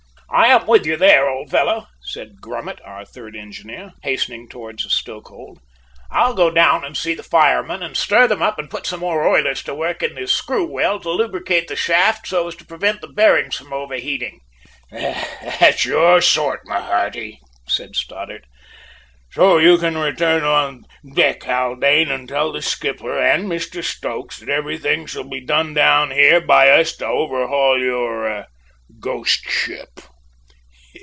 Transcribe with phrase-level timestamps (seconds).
[0.33, 4.89] "I am with you there, old fellow," said Grummet, our third engineer, hastening towards the
[4.89, 5.59] stoke hold.
[6.09, 9.27] "I'll go down and see the firemen and stir them up and put some more
[9.27, 13.01] oilers to work in the screw well, to lubricate the shaft so as to prevent
[13.01, 14.39] the bearings from overheating."
[14.89, 18.45] "That's your sort, my hearty," said Stoddart.
[19.33, 24.47] "So you can return on deck, Haldane, and tell the skipper and Mr Stokes that
[24.47, 28.47] everything shall be done down here by us to overhaul your
[28.97, 29.99] `ghost ship.'"